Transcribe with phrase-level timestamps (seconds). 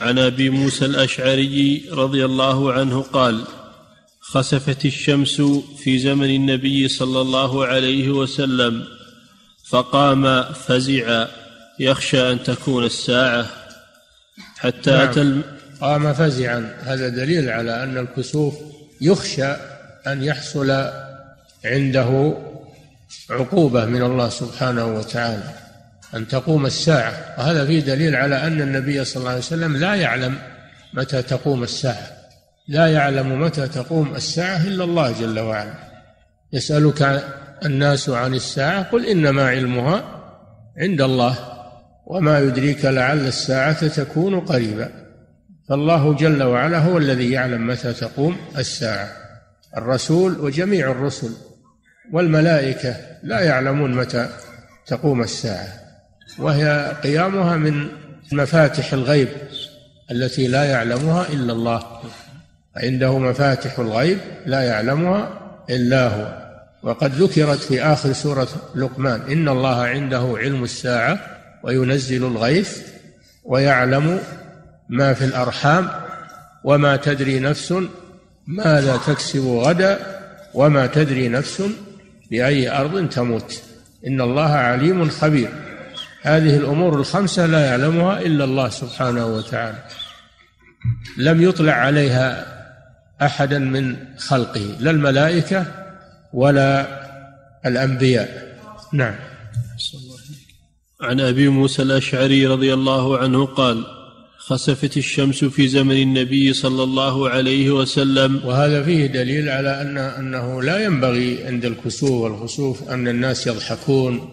[0.00, 3.44] عن أبي موسى الأشعري رضي الله عنه قال
[4.20, 5.42] خسفت الشمس
[5.78, 8.84] في زمن النبي صلى الله عليه وسلم
[9.68, 11.28] فقام فزعا
[11.78, 13.46] يخشى أن تكون الساعة.
[14.56, 15.08] حتى نعم.
[15.08, 15.42] أتى الم...
[15.80, 16.76] قام فزعا.
[16.82, 18.54] هذا دليل على أن الكسوف
[19.00, 19.56] يخشى
[20.06, 20.90] أن يحصل
[21.64, 22.36] عنده
[23.30, 25.65] عقوبة من الله سبحانه وتعالى.
[26.14, 27.34] أن تقوم الساعة.
[27.38, 30.38] وهذا فيه دليل على أن النبي صلى الله عليه وسلم لا يعلم
[30.94, 32.06] متى تقوم الساعة.
[32.68, 35.74] لا يعلم متى تقوم الساعة إلا الله جل وعلا.
[36.52, 37.24] يسألك
[37.64, 40.04] الناس عن الساعة قل إنما علمها
[40.78, 41.38] عند الله
[42.06, 44.90] وما يدريك لعل الساعة تكون قريبا.
[45.68, 49.08] فالله جل وعلا هو الذي يعلم متى تقوم الساعة.
[49.76, 51.30] الرسول وجميع الرسل
[52.12, 54.28] والملائكة لا يعلمون متى
[54.86, 55.85] تقوم الساعة.
[56.38, 57.88] وهي قيامها من
[58.32, 59.28] مفاتح الغيب
[60.10, 61.82] التي لا يعلمها إلا الله.
[62.76, 65.28] عنده مفاتح الغيب لا يعلمها
[65.70, 66.46] إلا هو.
[66.82, 71.18] وقد ذكرت في آخر سورة لقمان إن الله عنده علم الساعة
[71.62, 72.78] وينزل الغيث
[73.44, 74.20] ويعلم
[74.88, 75.88] ما في الأرحام
[76.64, 77.74] وما تدري نفس
[78.46, 79.98] ماذا تكسب غدا
[80.54, 81.62] وما تدري نفس
[82.30, 83.62] بأي أرض تموت.
[84.06, 85.48] إن الله عليم خبير.
[86.26, 89.78] هذه الأمور الخمسة لا يعلمها إلا الله سبحانه وتعالى.
[91.18, 92.46] لم يطلع عليها
[93.22, 95.66] أحدا من خلقه لا الملائكة
[96.32, 96.86] ولا
[97.66, 98.58] الأنبياء.
[98.92, 99.14] نعم.
[101.00, 103.84] عن أبي موسى الأشعري رضي الله عنه قال
[104.38, 108.40] خسفت الشمس في زمن النبي صلى الله عليه وسلم.
[108.44, 114.28] وهذا فيه دليل على ان أنه لا ينبغي عند الكسوف والخسوف أن الناس يضحكون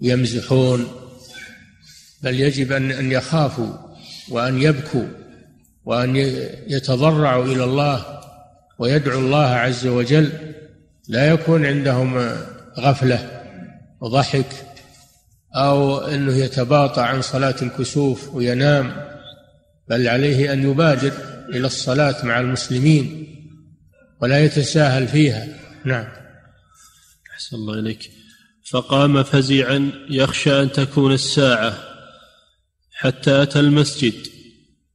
[0.00, 1.03] يمزحون
[2.24, 3.72] بل يجب ان أن يخافوا
[4.30, 5.06] وأن يبكوا
[5.84, 6.16] وأن
[6.66, 8.20] يتضرعوا إلى الله
[8.78, 10.32] ويدعوا الله عز وجل.
[11.08, 12.30] لا يكون عندهم
[12.78, 13.42] غفلة
[14.00, 14.46] وضحك
[15.56, 18.96] أو إنه يتباطأ عن صلاة الكسوف وينام
[19.88, 21.12] بل عليه أن يبادر
[21.48, 23.26] إلى الصلاة مع المسلمين
[24.20, 25.46] ولا يتساهل فيها.
[25.84, 26.06] نعم.
[27.34, 28.10] أحسن الله إليك.
[28.70, 31.93] فقام فزعا يخشى أن تكون الساعة.
[33.04, 34.14] حتى أتى المسجد.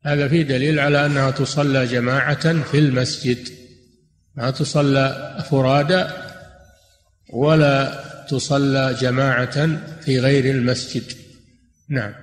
[0.06, 3.50] هذا فيه دليل على أنها تصلى جماعة في المسجد.
[4.36, 6.06] ما تصلى فرادى
[7.34, 9.68] ولا تصلى جماعة
[10.02, 11.04] في غير المسجد.
[11.90, 12.14] نعم.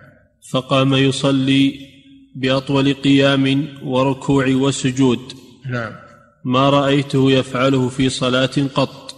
[0.50, 1.80] فقام يصلي
[2.34, 5.32] بأطول قيام وركوع وسجود.
[5.66, 5.92] نعم.
[6.44, 9.14] ما رأيته يفعله في صلاة قط.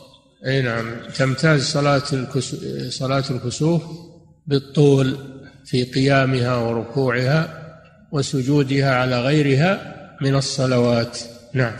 [0.47, 0.87] أي نعم.
[1.17, 3.83] تمتاز صلاة الكسوف صلاة الكسوف
[4.47, 5.38] بالطول.
[5.71, 7.69] في قيامها وركوعها
[8.13, 11.19] وسجودها على غيرها من الصلوات.
[11.55, 11.77] نعم.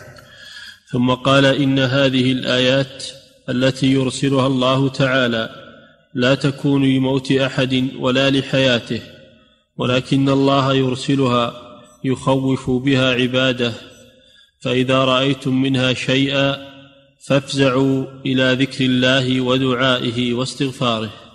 [0.93, 3.05] ثم قال إن هذه الآيات
[3.49, 5.51] التي يرسلها الله تعالى
[6.15, 9.01] لا تكون لموت أحد ولا لحياته
[9.77, 11.53] ولكن الله يرسلها
[12.05, 13.73] يخوف بها عباده
[14.61, 16.57] فإذا رأيتم منها شيئا
[17.27, 21.28] فافزعوا إلى ذكر الله ودعائه واستغفاره.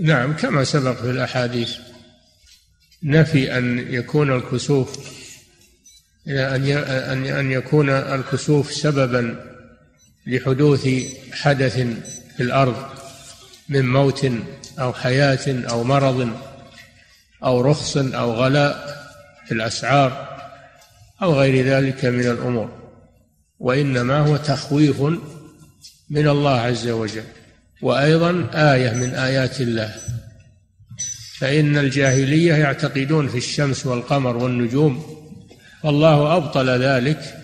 [0.00, 1.76] نعم كما سبق في الأحاديث
[3.02, 5.18] نفي أن يكون الكسوف
[6.28, 9.44] أن أن يكون الكسوف سببا
[10.26, 10.88] لحدوث
[11.32, 11.76] حدث
[12.36, 12.76] في الأرض
[13.68, 14.26] من موت
[14.78, 16.30] أو حياة أو مرض
[17.44, 18.98] أو رخص أو غلاء
[19.46, 20.38] في الأسعار
[21.22, 22.78] أو غير ذلك من الأمور
[23.58, 25.00] وإنما هو تخويف
[26.10, 27.24] من الله عز وجل.
[27.82, 29.94] وأيضا آية من آيات الله.
[31.38, 35.18] فإن الجاهلية يعتقدون في الشمس والقمر والنجوم
[35.82, 37.34] والله أبطل ذلك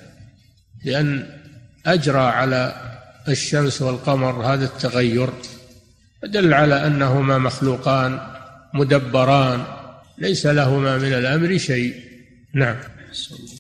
[0.85, 1.27] لأن
[1.87, 2.75] أجرى على
[3.29, 5.31] الشمس والقمر هذا التغير
[6.25, 8.21] دل على أنهما مخلوقان
[8.75, 9.65] مدبران
[10.19, 11.95] ليس لهما من الأمر شيء.
[12.55, 12.77] نعم.